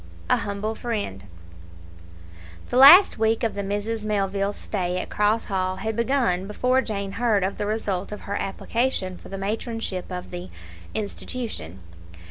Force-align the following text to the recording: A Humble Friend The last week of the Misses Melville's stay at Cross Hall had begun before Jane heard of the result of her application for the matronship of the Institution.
A 0.31 0.37
Humble 0.37 0.73
Friend 0.73 1.23
The 2.71 2.75
last 2.77 3.19
week 3.19 3.43
of 3.43 3.53
the 3.53 3.61
Misses 3.61 4.03
Melville's 4.03 4.57
stay 4.57 4.97
at 4.97 5.11
Cross 5.11 5.43
Hall 5.43 5.75
had 5.75 5.95
begun 5.95 6.47
before 6.47 6.81
Jane 6.81 7.11
heard 7.11 7.43
of 7.43 7.59
the 7.59 7.67
result 7.67 8.11
of 8.11 8.21
her 8.21 8.35
application 8.41 9.15
for 9.19 9.29
the 9.29 9.37
matronship 9.37 10.11
of 10.11 10.31
the 10.31 10.49
Institution. 10.95 11.81